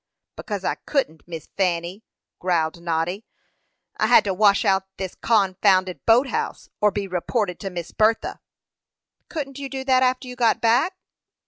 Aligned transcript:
"Because 0.35 0.63
I 0.63 0.77
couldn't, 0.87 1.27
Miss 1.27 1.47
Fanny," 1.55 2.03
growled 2.39 2.81
Noddy. 2.81 3.23
"I 3.97 4.07
had 4.07 4.23
to 4.23 4.33
wash 4.33 4.65
out 4.65 4.87
this 4.97 5.13
confounded 5.13 6.03
boat 6.07 6.29
house, 6.29 6.69
or 6.81 6.89
be 6.89 7.07
reported 7.07 7.59
to 7.59 7.69
Miss 7.69 7.91
Bertha." 7.91 8.39
"Couldn't 9.29 9.59
you 9.59 9.69
do 9.69 9.83
that 9.83 10.01
after 10.01 10.27
you 10.27 10.35
got 10.35 10.59
back?" 10.59 10.97